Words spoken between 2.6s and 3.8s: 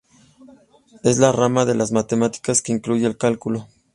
que incluye el cálculo.